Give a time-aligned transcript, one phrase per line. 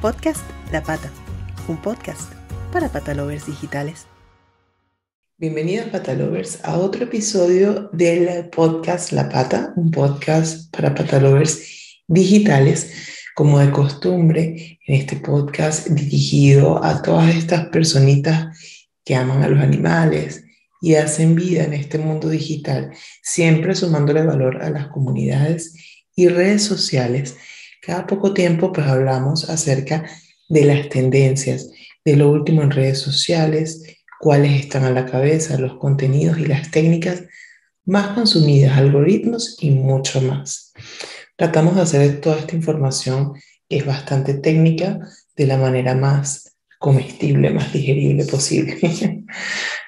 [0.00, 1.10] Podcast La Pata,
[1.66, 2.32] un podcast
[2.72, 4.06] para patalovers digitales.
[5.38, 12.92] Bienvenidos patalovers a otro episodio del podcast La Pata, un podcast para patalovers digitales,
[13.34, 18.56] como de costumbre en este podcast dirigido a todas estas personitas
[19.04, 20.44] que aman a los animales
[20.80, 25.74] y hacen vida en este mundo digital, siempre sumándole valor a las comunidades
[26.14, 27.34] y redes sociales
[27.88, 30.04] cada poco tiempo pues hablamos acerca
[30.50, 31.70] de las tendencias,
[32.04, 33.82] de lo último en redes sociales,
[34.20, 37.24] cuáles están a la cabeza, los contenidos y las técnicas
[37.86, 40.74] más consumidas, algoritmos y mucho más.
[41.34, 43.32] Tratamos de hacer toda esta información
[43.66, 45.00] que es bastante técnica
[45.34, 48.76] de la manera más comestible, más digerible posible.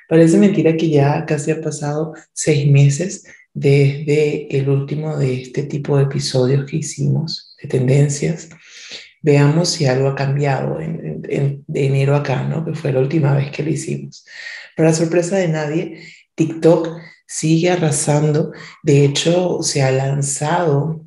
[0.08, 5.98] Parece mentira que ya casi han pasado seis meses desde el último de este tipo
[5.98, 8.48] de episodios que hicimos de tendencias,
[9.22, 12.64] veamos si algo ha cambiado de enero acá, ¿no?
[12.64, 14.24] que fue la última vez que lo hicimos.
[14.76, 16.00] Para sorpresa de nadie,
[16.34, 16.88] TikTok
[17.26, 18.52] sigue arrasando.
[18.82, 21.04] De hecho, se ha lanzado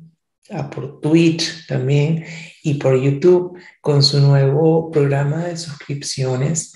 [0.70, 2.24] por Twitch también
[2.62, 6.72] y por YouTube con su nuevo programa de suscripciones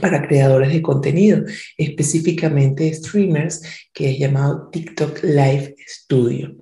[0.00, 1.42] para creadores de contenido,
[1.76, 6.59] específicamente streamers, que es llamado TikTok Live Studio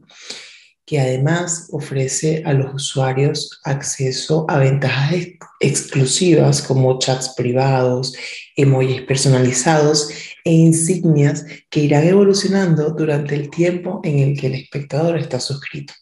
[0.88, 5.16] que además ofrece a los usuarios acceso a ventajas
[5.60, 8.14] exclusivas como chats privados,
[8.56, 10.08] emojis personalizados
[10.42, 15.92] e insignias que irán evolucionando durante el tiempo en el que el espectador está suscrito.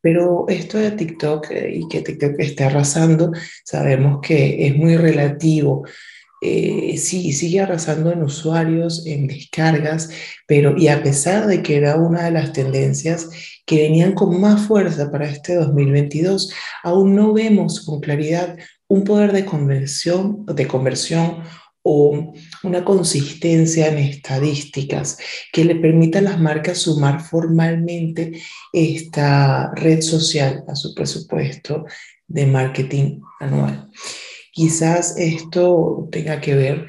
[0.00, 3.32] Pero esto de TikTok eh, y que TikTok está arrasando,
[3.64, 5.82] sabemos que es muy relativo
[6.42, 10.10] eh, sí, sigue arrasando en usuarios, en descargas,
[10.46, 13.30] pero y a pesar de que era una de las tendencias
[13.66, 18.56] que venían con más fuerza para este 2022, aún no vemos con claridad
[18.88, 21.42] un poder de conversión, de conversión
[21.82, 22.32] o
[22.64, 25.18] una consistencia en estadísticas
[25.52, 28.40] que le permita a las marcas sumar formalmente
[28.72, 31.84] esta red social a su presupuesto
[32.26, 33.88] de marketing anual.
[34.52, 36.86] Quizás esto tenga que ver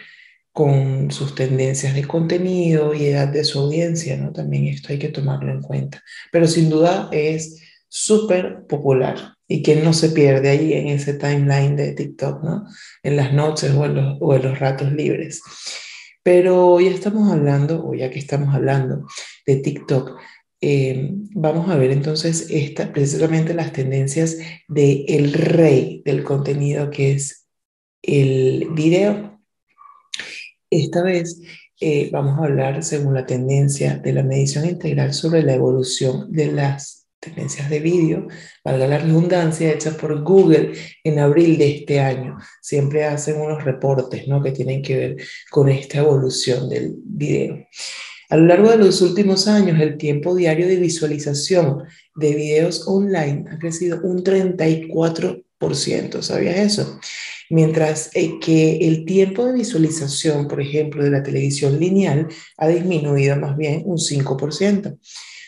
[0.58, 4.34] con sus tendencias de contenido y edad de su audiencia, ¿no?
[4.34, 6.02] También esto hay que tomarlo en cuenta.
[6.32, 11.76] Pero sin duda es súper popular y que no se pierde ahí en ese timeline
[11.76, 12.66] de TikTok, ¿no?
[13.04, 15.44] En las noches o en los, o en los ratos libres.
[16.24, 19.06] Pero ya estamos hablando, o ya que estamos hablando
[19.46, 20.18] de TikTok,
[20.60, 27.12] eh, vamos a ver entonces esta, precisamente las tendencias del el rey del contenido que
[27.12, 27.46] es
[28.02, 29.37] el video.
[30.70, 31.42] Esta vez
[31.80, 36.52] eh, vamos a hablar según la tendencia de la medición integral sobre la evolución de
[36.52, 38.28] las tendencias de vídeo,
[38.64, 40.74] valga la redundancia, hecha por Google
[41.04, 42.38] en abril de este año.
[42.62, 44.42] Siempre hacen unos reportes ¿no?
[44.42, 45.18] que tienen que ver
[45.50, 47.66] con esta evolución del video.
[48.30, 51.84] A lo largo de los últimos años, el tiempo diario de visualización
[52.16, 56.22] de videos online ha crecido un 34%.
[56.22, 57.00] ¿Sabías eso?
[57.50, 62.28] Mientras eh, que el tiempo de visualización, por ejemplo, de la televisión lineal
[62.58, 64.98] ha disminuido más bien un 5%.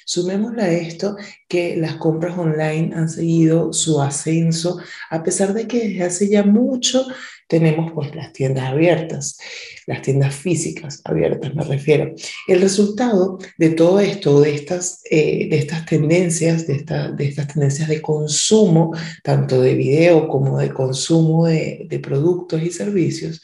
[0.10, 4.80] Sumémosle a esto que las compras online han seguido su ascenso,
[5.12, 7.06] a pesar de que desde hace ya mucho
[7.48, 9.38] tenemos pues las tiendas abiertas,
[9.86, 12.16] las tiendas físicas abiertas me refiero.
[12.48, 16.84] El resultado de todo esto, de estas, eh, de estas tendencias, de,
[17.16, 22.72] de estas tendencias de consumo, tanto de video como de consumo de, de productos y
[22.72, 23.44] servicios,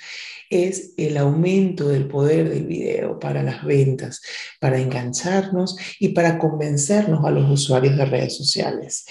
[0.49, 4.21] es el aumento del poder del video para las ventas,
[4.59, 9.05] para engancharnos y para convencernos a los usuarios de redes sociales.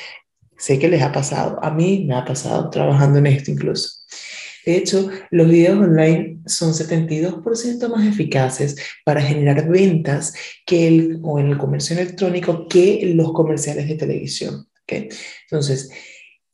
[0.56, 4.04] Sé que les ha pasado, a mí me ha pasado trabajando en esto incluso.
[4.64, 10.32] De hecho, los videos online son 72% más eficaces para generar ventas
[10.64, 14.66] que el, o en el comercio electrónico que los comerciales de televisión.
[14.82, 15.08] ¿okay?
[15.42, 15.90] Entonces,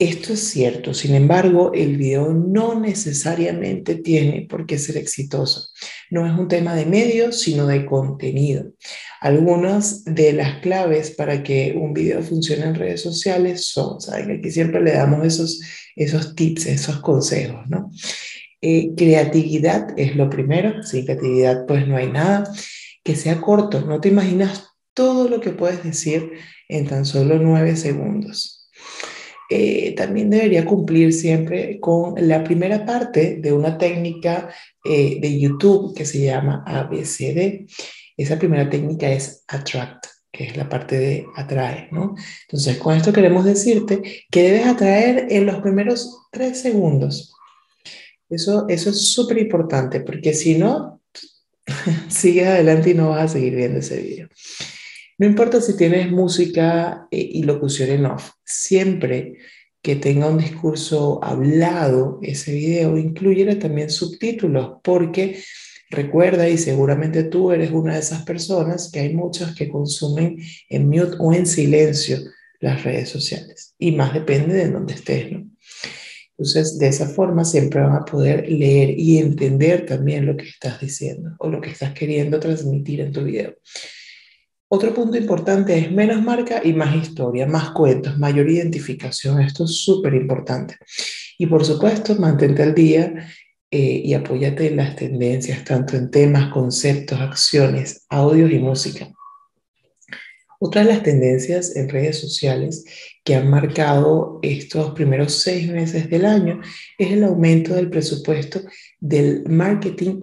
[0.01, 5.69] esto es cierto, sin embargo, el video no necesariamente tiene por qué ser exitoso.
[6.11, 8.73] No es un tema de medios, sino de contenido.
[9.21, 14.51] Algunas de las claves para que un video funcione en redes sociales son, saben, aquí
[14.51, 15.61] siempre le damos esos,
[15.95, 17.91] esos tips, esos consejos, ¿no?
[18.63, 22.51] Eh, creatividad es lo primero, sin creatividad pues no hay nada.
[23.05, 26.33] Que sea corto, no te imaginas todo lo que puedes decir
[26.71, 28.61] en tan solo nueve segundos.
[29.53, 34.49] Eh, también debería cumplir siempre con la primera parte de una técnica
[34.85, 37.67] eh, de YouTube que se llama ABCD.
[38.17, 42.15] Esa primera técnica es Attract, que es la parte de atrae, ¿no?
[42.43, 47.35] Entonces, con esto queremos decirte que debes atraer en los primeros tres segundos.
[48.29, 51.01] Eso, eso es súper importante, porque si no,
[52.09, 54.29] sigues adelante y no vas a seguir viendo ese video.
[55.21, 59.37] No importa si tienes música eh, y locución en off, siempre
[59.83, 65.39] que tenga un discurso hablado, ese video incluye también subtítulos, porque
[65.91, 70.39] recuerda, y seguramente tú eres una de esas personas, que hay muchos que consumen
[70.71, 72.17] en mute o en silencio
[72.59, 75.51] las redes sociales, y más depende de dónde estés, ¿no?
[76.39, 80.81] Entonces, de esa forma siempre van a poder leer y entender también lo que estás
[80.81, 83.57] diciendo o lo que estás queriendo transmitir en tu video.
[84.73, 89.41] Otro punto importante es menos marca y más historia, más cuentos, mayor identificación.
[89.41, 90.77] Esto es súper importante.
[91.39, 93.27] Y por supuesto, mantente al día
[93.69, 99.13] eh, y apóyate en las tendencias, tanto en temas, conceptos, acciones, audios y música.
[100.61, 102.85] Otra de las tendencias en redes sociales
[103.25, 106.61] que han marcado estos primeros seis meses del año
[106.97, 108.61] es el aumento del presupuesto
[109.01, 110.21] del marketing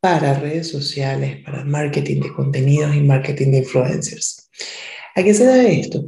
[0.00, 4.48] para redes sociales, para marketing de contenidos y marketing de influencers.
[5.14, 6.06] ¿A qué se debe esto?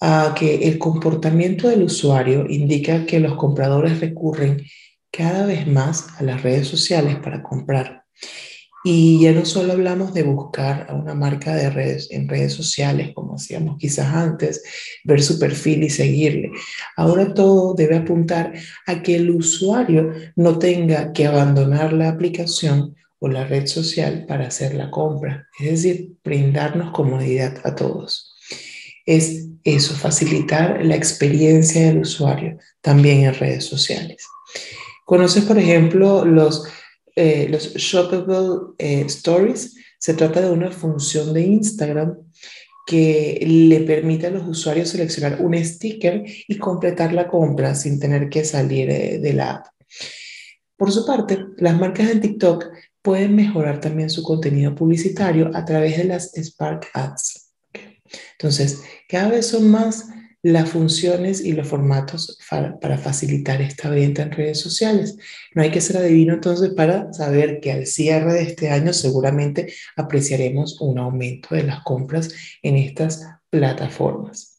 [0.00, 4.64] A que el comportamiento del usuario indica que los compradores recurren
[5.12, 8.04] cada vez más a las redes sociales para comprar.
[8.82, 13.10] Y ya no solo hablamos de buscar a una marca de redes, en redes sociales,
[13.14, 14.62] como hacíamos quizás antes,
[15.04, 16.50] ver su perfil y seguirle.
[16.96, 18.54] Ahora todo debe apuntar
[18.86, 24.48] a que el usuario no tenga que abandonar la aplicación o la red social para
[24.48, 28.34] hacer la compra, es decir, brindarnos comodidad a todos.
[29.06, 34.26] Es eso, facilitar la experiencia del usuario también en redes sociales.
[35.04, 36.64] ¿Conoces, por ejemplo, los,
[37.14, 39.74] eh, los shoppable eh, stories?
[39.98, 42.16] Se trata de una función de Instagram
[42.86, 48.28] que le permite a los usuarios seleccionar un sticker y completar la compra sin tener
[48.30, 49.66] que salir eh, de la app.
[50.76, 52.64] Por su parte, las marcas en TikTok
[53.02, 57.52] pueden mejorar también su contenido publicitario a través de las Spark Ads.
[58.32, 60.08] Entonces, cada vez son más
[60.42, 65.16] las funciones y los formatos para, facilitar esta venta en redes sociales.
[65.54, 69.72] No hay que ser adivino entonces para saber que al cierre de este año seguramente
[69.96, 72.30] apreciaremos un aumento de las compras
[72.62, 74.58] en estas plataformas.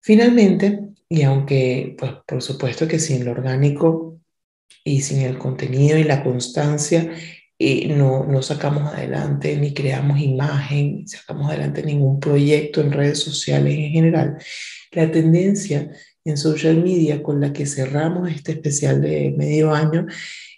[0.00, 4.05] Finalmente, y aunque pues por supuesto que sin lo orgánico
[4.86, 7.10] y sin el contenido y la constancia
[7.58, 13.18] eh, no, no sacamos adelante ni creamos imagen, ni sacamos adelante ningún proyecto en redes
[13.18, 14.38] sociales en general.
[14.92, 15.90] La tendencia
[16.24, 20.06] en social media con la que cerramos este especial de medio año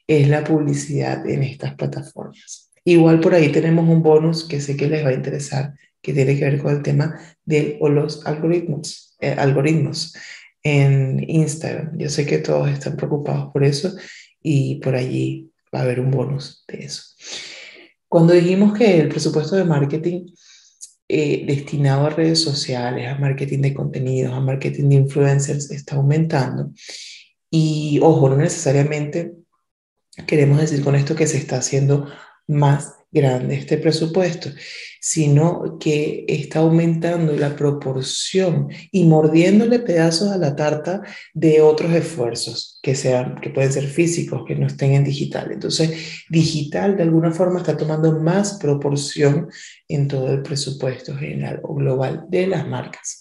[0.06, 2.70] es la publicidad en estas plataformas.
[2.84, 5.72] Igual por ahí tenemos un bonus que sé que les va a interesar,
[6.02, 9.16] que tiene que ver con el tema de los algoritmos.
[9.20, 10.14] Eh, algoritmos
[10.62, 11.96] en Instagram.
[11.98, 13.94] Yo sé que todos están preocupados por eso
[14.42, 17.02] y por allí va a haber un bonus de eso.
[18.08, 20.26] Cuando dijimos que el presupuesto de marketing
[21.08, 26.72] eh, destinado a redes sociales, a marketing de contenidos, a marketing de influencers está aumentando,
[27.50, 29.32] y ojo, no necesariamente
[30.26, 32.10] queremos decir con esto que se está haciendo
[32.46, 34.50] más grande este presupuesto,
[35.00, 41.02] sino que está aumentando la proporción y mordiéndole pedazos a la tarta
[41.32, 45.50] de otros esfuerzos que sean que pueden ser físicos, que no estén en digital.
[45.52, 49.48] Entonces, digital de alguna forma está tomando más proporción
[49.88, 53.18] en todo el presupuesto general o global de las marcas.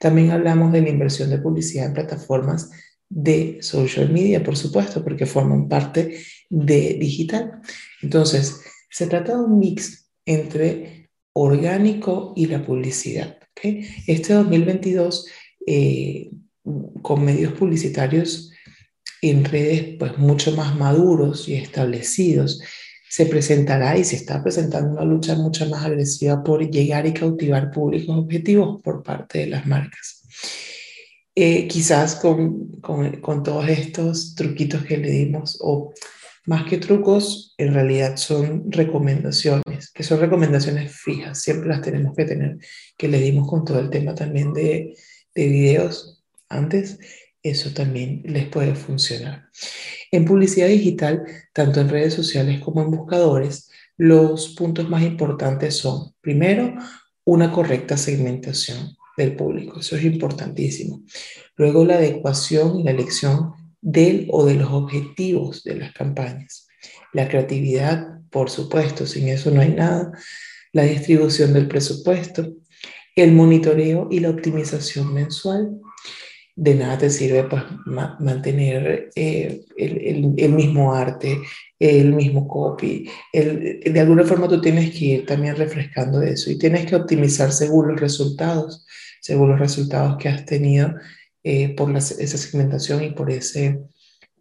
[0.00, 2.70] También hablamos de la inversión de publicidad en plataformas
[3.08, 7.60] de social media, por supuesto, porque forman parte de digital.
[8.00, 8.60] Entonces,
[8.92, 13.38] se trata de un mix entre orgánico y la publicidad.
[14.06, 15.26] Este 2022,
[15.66, 16.30] eh,
[17.00, 18.52] con medios publicitarios
[19.22, 22.60] en redes pues, mucho más maduros y establecidos,
[23.08, 27.70] se presentará y se está presentando una lucha mucho más agresiva por llegar y cautivar
[27.70, 30.22] públicos objetivos por parte de las marcas.
[31.34, 35.94] Eh, quizás con, con, con, todos estos truquitos que le dimos o
[36.46, 42.24] más que trucos, en realidad son recomendaciones, que son recomendaciones fijas, siempre las tenemos que
[42.24, 42.58] tener,
[42.96, 44.96] que le dimos con todo el tema también de,
[45.34, 46.98] de videos antes,
[47.42, 49.48] eso también les puede funcionar.
[50.10, 56.14] En publicidad digital, tanto en redes sociales como en buscadores, los puntos más importantes son,
[56.20, 56.74] primero,
[57.24, 61.02] una correcta segmentación del público, eso es importantísimo.
[61.56, 63.52] Luego, la adecuación y la elección
[63.82, 66.68] del o de los objetivos de las campañas.
[67.12, 70.12] La creatividad, por supuesto, sin eso no hay nada.
[70.74, 72.54] la distribución del presupuesto,
[73.14, 75.78] el monitoreo y la optimización mensual.
[76.56, 81.42] De nada te sirve pues, mantener eh, el, el, mismo arte,
[81.78, 83.06] el mismo copy.
[83.32, 87.88] de alguna forma tú tienes que ir también refrescando eso y tienes que optimizar según
[87.88, 88.86] los resultados,
[89.20, 90.94] según los resultados que has tenido
[91.44, 93.80] eh, por esa segmentación y por ese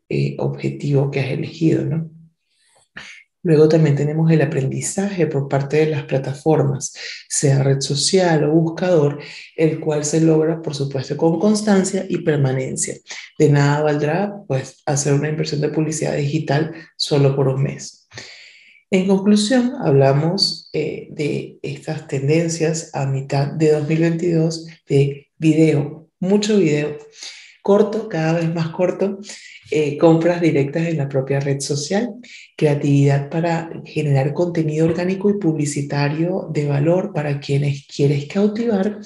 [0.10, 2.10] eh, objetivo que has elegido, ¿no?
[3.44, 6.94] Luego también tenemos el aprendizaje por parte de las plataformas,
[7.28, 9.20] sea red social o buscador,
[9.56, 12.96] el cual se logra, por supuesto, con constancia y permanencia.
[13.40, 18.08] De nada valdrá, pues, hacer una inversión de publicidad digital solo por un mes.
[18.92, 26.98] En conclusión, hablamos eh, de estas tendencias a mitad de 2022 de video, mucho video,
[27.62, 29.20] corto, cada vez más corto,
[29.72, 32.16] eh, compras directas en la propia red social,
[32.56, 39.00] creatividad para generar contenido orgánico y publicitario de valor para quienes quieres cautivar.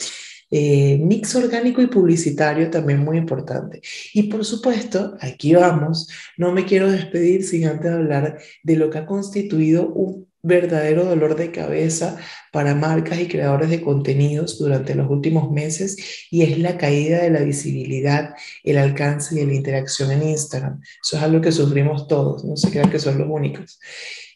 [0.52, 3.82] Eh, mix orgánico y publicitario también muy importante.
[4.14, 6.08] Y por supuesto, aquí vamos,
[6.38, 11.36] no me quiero despedir sin antes hablar de lo que ha constituido un verdadero dolor
[11.36, 12.18] de cabeza
[12.52, 15.98] para marcas y creadores de contenidos durante los últimos meses
[16.30, 20.80] y es la caída de la visibilidad, el alcance y la interacción en Instagram.
[21.04, 23.80] Eso es algo que sufrimos todos, no se crean que son los únicos.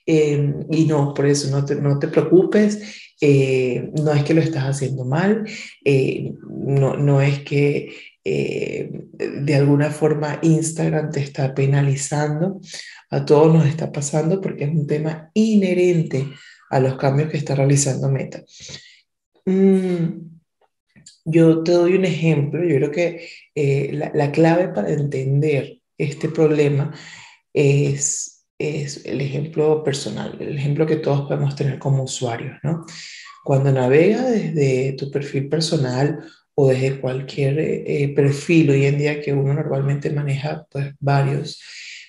[0.06, 4.42] Em, y no, por eso no te, no te preocupes, eh, no es que lo
[4.42, 5.46] estás haciendo mal,
[5.86, 7.94] eh, no, no es que
[8.26, 12.60] eh, de alguna forma Instagram te está penalizando.
[13.10, 16.28] A todos nos está pasando porque es un tema inherente
[16.70, 18.44] a los cambios que está realizando Meta.
[19.46, 20.30] Mm,
[21.26, 22.64] yo te doy un ejemplo.
[22.64, 26.94] Yo creo que eh, la, la, clave para entender este problema
[27.54, 32.58] es, es el ejemplo personal, el ejemplo que todos podemos tener como usuarios.
[32.64, 32.86] ¿no?
[33.44, 36.20] Cuando navega desde tu perfil personal
[36.56, 41.62] o desde cualquier eh, perfil hoy en día que uno normalmente maneja, pues varios,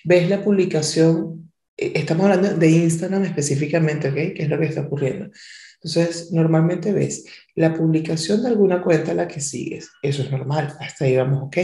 [0.03, 4.35] ves la publicación, eh, estamos hablando de Instagram específicamente, ¿ok?
[4.35, 5.29] ¿Qué es lo que está ocurriendo?
[5.75, 10.75] Entonces, normalmente ves la publicación de alguna cuenta a la que sigues, eso es normal,
[10.79, 11.57] hasta ahí vamos, ¿ok?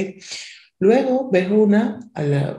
[0.79, 1.99] Luego ves una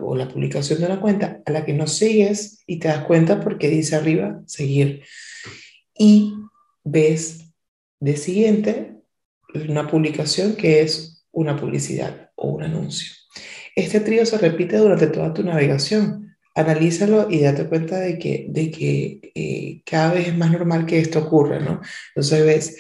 [0.01, 3.41] o la publicación de una cuenta a la que no sigues y te das cuenta
[3.41, 5.05] porque dice arriba seguir.
[5.97, 6.35] Y
[6.83, 7.53] ves
[8.01, 8.95] de siguiente
[9.69, 13.18] una publicación que es una publicidad o un anuncio.
[13.79, 16.37] Este trío se repite durante toda tu navegación.
[16.57, 20.99] Analízalo y date cuenta de que, de que eh, cada vez es más normal que
[20.99, 21.81] esto ocurra, ¿no?
[22.09, 22.77] Entonces ves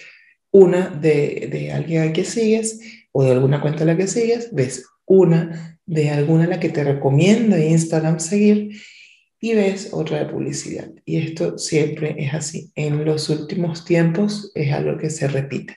[0.50, 2.80] una de, de alguien a que sigues
[3.12, 6.68] o de alguna cuenta a la que sigues, ves una de alguna a la que
[6.68, 8.72] te recomienda Instagram seguir
[9.38, 10.90] y ves otra de publicidad.
[11.04, 12.72] Y esto siempre es así.
[12.74, 15.76] En los últimos tiempos es algo que se repite.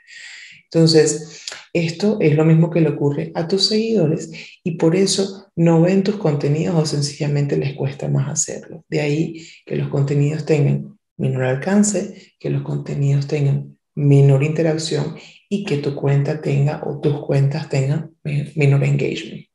[0.73, 4.31] Entonces, esto es lo mismo que le ocurre a tus seguidores
[4.63, 8.85] y por eso no ven tus contenidos o sencillamente les cuesta más hacerlo.
[8.87, 15.15] De ahí que los contenidos tengan menor alcance, que los contenidos tengan menor interacción
[15.49, 18.15] y que tu cuenta tenga o tus cuentas tengan
[18.55, 19.45] menor engagement.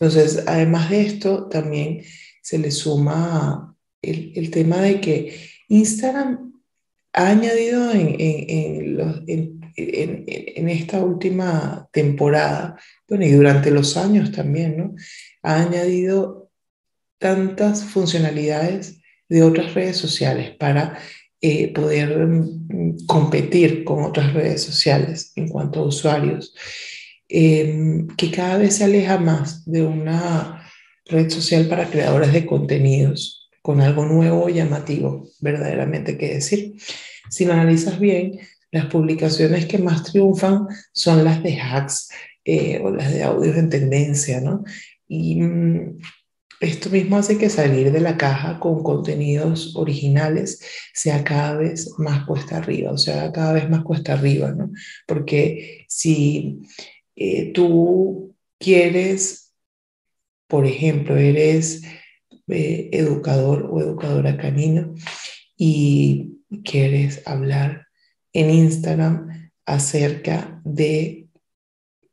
[0.00, 2.02] Entonces, además de esto, también
[2.42, 5.36] se le suma el, el tema de que
[5.68, 6.48] Instagram
[7.12, 14.32] ha añadido en, en, los, en en, esta última temporada, bueno, y durante los años
[14.32, 14.94] también, ¿no?
[15.42, 16.50] Ha añadido
[17.18, 20.98] tantas funcionalidades de otras redes sociales para
[21.40, 26.54] eh, poder mm, competir con otras redes sociales en cuanto a usuarios,
[27.28, 30.68] em, que cada vez se aleja más de una
[31.06, 36.74] red social para creadores de contenidos, con algo nuevo y llamativo, verdaderamente que decir.
[37.30, 42.10] Si lo analizas bien, las publicaciones que más triunfan son las de hacks
[42.44, 44.64] eh, o las de audios en tendencia, ¿no?
[45.06, 45.98] Y mm,
[46.60, 50.60] esto mismo hace que salir de la caja con contenidos originales
[50.92, 54.70] sea cada vez más cuesta arriba, o sea, cada vez más cuesta arriba, ¿no?
[55.06, 56.60] Porque si
[57.16, 59.54] eh, tú quieres,
[60.48, 61.82] por ejemplo, eres
[62.48, 64.90] eh, educador o educadora canina
[65.56, 67.87] y quieres hablar
[68.32, 71.26] en Instagram acerca de,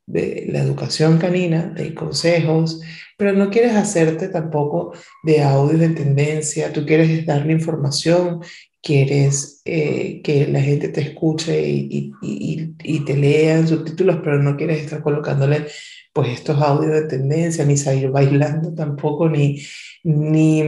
[0.06, 2.80] la educación canina, de consejos,
[3.18, 4.92] pero no quieres hacerte tampoco
[5.24, 8.40] de audio de tendencia, tú quieres darle información,
[8.80, 14.56] quieres eh, que la gente te escuche y, y, te lea en subtítulos, pero no
[14.56, 15.66] quieres estar colocándole
[16.12, 19.60] pues estos audios de tendencia, ni salir bailando tampoco, ni,
[20.04, 20.62] ni,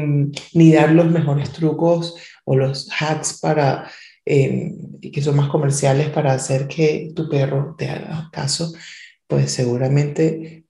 [0.53, 3.89] ni dar los mejores trucos o los hacks para
[4.29, 8.73] y que son más comerciales para hacer que tu perro te haga caso,
[9.27, 10.65] pues seguramente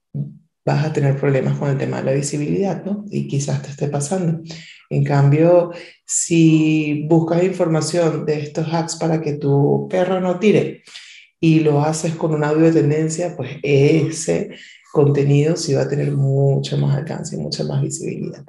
[0.65, 3.05] vas a tener problemas con el tema de la visibilidad, ¿no?
[3.09, 4.41] Y quizás te esté pasando.
[4.89, 5.71] En cambio,
[6.05, 10.83] si buscas información de estos hacks para que tu perro no tire
[11.39, 14.49] y lo haces con un audio de tendencia, pues ese
[14.91, 18.43] contenido sí va a tener mucho más alcance y mucha más visibilidad.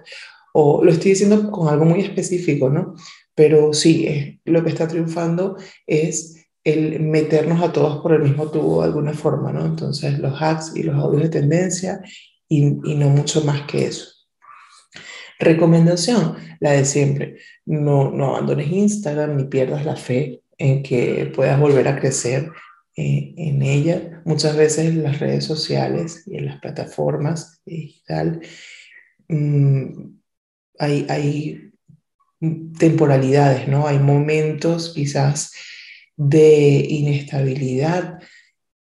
[0.52, 2.94] O lo estoy diciendo con algo muy específico, ¿no?
[3.40, 5.56] Pero sí, lo que está triunfando
[5.86, 9.64] es el meternos a todos por el mismo tubo de alguna forma, ¿no?
[9.64, 12.02] Entonces los hacks y los audios de tendencia
[12.46, 14.10] y, y no mucho más que eso.
[15.38, 21.58] Recomendación, la de siempre, no, no abandones Instagram ni pierdas la fe en que puedas
[21.58, 22.50] volver a crecer
[22.94, 24.20] eh, en ella.
[24.26, 28.42] Muchas veces en las redes sociales y en las plataformas digital
[29.28, 30.10] mmm,
[30.78, 31.69] hay, hay
[32.78, 33.86] temporalidades, ¿no?
[33.86, 35.52] Hay momentos quizás
[36.16, 38.18] de inestabilidad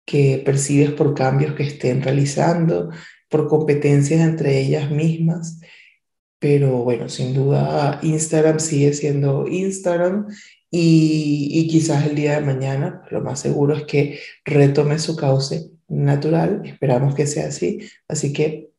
[0.04, 2.90] que percibes por cambios que estén realizando,
[3.28, 5.60] por competencias entre ellas mismas.
[6.38, 10.26] Pero bueno, sin duda Instagram sigue siendo Instagram
[10.70, 16.62] y, quizás el día de mañana lo más seguro es que retome su cauce natural.
[16.64, 17.80] Esperamos que sea así.
[18.08, 18.70] Así que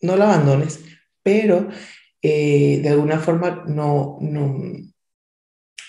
[0.00, 0.80] no la abandones,
[1.22, 1.68] pero
[2.22, 4.54] eh, de alguna forma no, no,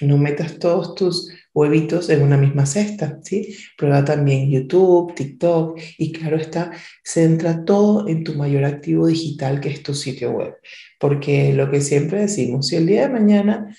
[0.02, 3.56] no metas todos tus huevitos en una misma cesta, ¿sí?
[3.78, 6.72] Prueba también YouTube, TikTok y claro está,
[7.04, 10.56] centra todo en tu mayor activo digital que es tu sitio web.
[11.00, 13.76] Porque lo que siempre decimos, si el día de mañana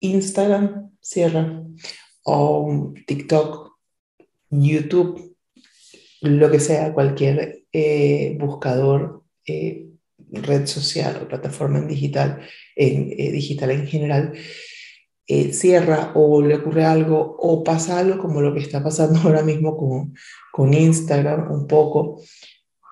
[0.00, 1.62] Instagram cierra
[2.24, 3.70] o TikTok,
[4.50, 5.36] YouTube,
[6.22, 9.89] lo que sea, cualquier eh, buscador, eh,
[10.32, 12.40] red social o plataforma en digital,
[12.76, 14.32] en, eh, digital en general,
[15.26, 19.42] eh, cierra o le ocurre algo o pasa algo como lo que está pasando ahora
[19.42, 20.14] mismo con,
[20.52, 22.20] con Instagram un poco,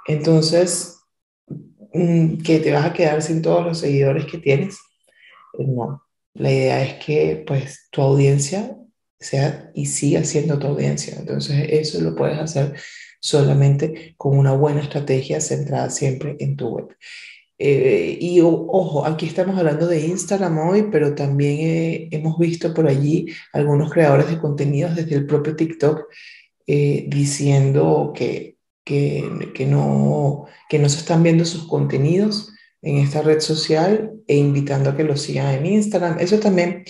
[0.09, 1.01] entonces,
[1.93, 4.79] mm, ¿que te vas a quedar sin todos los seguidores que tienes?
[5.59, 6.03] Eh, no,
[6.35, 8.75] la idea es que pues tu audiencia
[9.21, 11.17] sea y siga siendo tu audiencia.
[11.19, 12.75] Entonces eso lo puedes hacer
[13.21, 16.89] solamente con una buena estrategia centrada siempre en tu web.
[17.61, 22.87] Eh, y ojo, aquí estamos hablando de Instagram hoy, pero también eh, hemos visto por
[22.87, 26.05] allí algunos creadores de contenidos desde el propio TikTok
[26.69, 33.23] eh, diciendo que, que, que, no, que no se están viendo sus contenidos en esta
[33.23, 36.19] red social e invitando a que los sigan en Instagram.
[36.21, 36.85] Eso también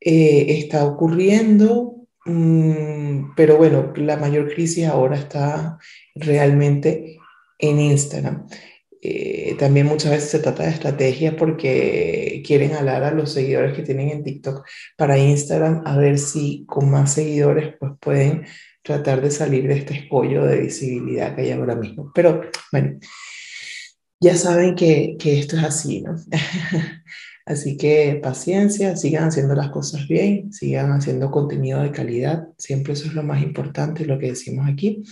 [0.00, 1.94] está ocurriendo,
[2.26, 5.78] mm, pero bueno, la mayor crisis ahora está
[6.16, 7.18] realmente
[7.58, 8.46] en Instagram.
[9.06, 13.82] Eh, también muchas veces se trata de estrategias porque quieren alar a los seguidores que
[13.82, 14.64] tienen en TikTok
[14.96, 18.46] para Instagram a ver si con más seguidores pues pueden
[18.82, 22.12] tratar de salir de este escollo de visibilidad que hay ahora mismo.
[22.14, 22.40] Pero
[22.72, 22.98] bueno,
[24.20, 26.14] ya saben que, que esto es así, ¿no?
[27.46, 33.06] Así que paciencia, sigan haciendo las cosas bien, sigan haciendo contenido de calidad, siempre eso
[33.06, 35.02] es lo más importante, lo que decimos aquí.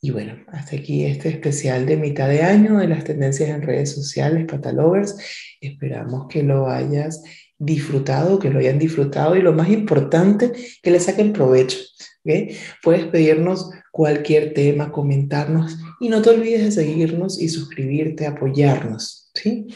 [0.00, 3.92] Y bueno, hasta aquí este especial de mitad de año de las tendencias en redes
[3.92, 5.16] sociales, Patalovers.
[5.60, 7.22] Esperamos que lo hayas
[7.58, 11.78] disfrutado, que lo hayan disfrutado y lo más importante, que le saquen provecho.
[12.20, 12.56] ¿okay?
[12.82, 19.32] Puedes pedirnos cualquier tema, comentarnos y no te olvides de seguirnos y suscribirte, apoyarnos.
[19.34, 19.66] ¿sí?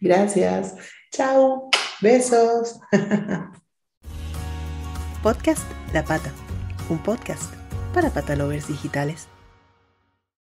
[0.00, 0.74] Gracias.
[1.12, 1.68] Chao.
[2.00, 2.78] Besos.
[5.22, 6.32] Podcast La Pata,
[6.88, 7.65] un podcast
[7.96, 9.26] para patalovers digitales.